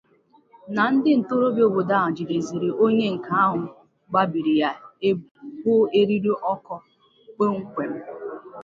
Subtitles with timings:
[0.75, 3.57] na ndị ntorobịa obodo ahụ jidezịrị onye nke ahụ
[4.09, 4.69] gbabiri ya
[5.61, 6.75] bụ eriri ọkọ
[7.35, 7.91] kpọmkwem